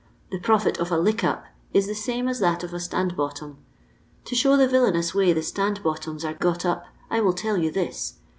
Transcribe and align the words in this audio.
The 0.31 0.39
profit 0.39 0.79
of 0.79 0.91
a' 0.91 0.97
lick 0.99 1.23
op' 1.23 1.45
is 1.75 1.85
the 1.85 1.93
same 1.93 2.27
as 2.27 2.39
that 2.39 2.63
of 2.63 2.73
a' 2.73 2.79
stand 2.79 3.15
bottom.' 3.15 3.59
To 4.25 4.35
ikow 4.35 4.57
the 4.57 4.67
villanous 4.67 5.13
way 5.13 5.31
the' 5.31 5.41
itand 5.53 5.83
bottoma' 5.83 6.25
are 6.27 6.33
got 6.33 6.65
up, 6.65 6.87
I 7.11 7.21
will 7.21 7.33
tell 7.33 7.57
you 7.59 7.69
this. 7.69 8.15